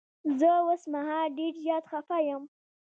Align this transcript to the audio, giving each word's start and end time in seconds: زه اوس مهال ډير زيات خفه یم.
زه 0.39 0.49
اوس 0.61 0.81
مهال 0.93 1.27
ډير 1.37 1.53
زيات 1.63 1.83
خفه 1.91 2.17
یم. 2.27 2.43